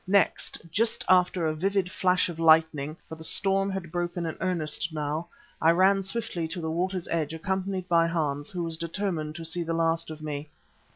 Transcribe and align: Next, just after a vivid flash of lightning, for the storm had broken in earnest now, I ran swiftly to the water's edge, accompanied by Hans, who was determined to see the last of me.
Next, 0.07 0.59
just 0.71 1.05
after 1.07 1.45
a 1.45 1.53
vivid 1.53 1.91
flash 1.91 2.27
of 2.27 2.39
lightning, 2.39 2.97
for 3.07 3.13
the 3.13 3.23
storm 3.23 3.69
had 3.69 3.91
broken 3.91 4.25
in 4.25 4.35
earnest 4.41 4.91
now, 4.91 5.27
I 5.61 5.69
ran 5.69 6.01
swiftly 6.01 6.47
to 6.47 6.59
the 6.59 6.71
water's 6.71 7.07
edge, 7.09 7.35
accompanied 7.35 7.87
by 7.87 8.07
Hans, 8.07 8.49
who 8.49 8.63
was 8.63 8.77
determined 8.77 9.35
to 9.35 9.45
see 9.45 9.61
the 9.61 9.73
last 9.75 10.09
of 10.09 10.23
me. 10.23 10.49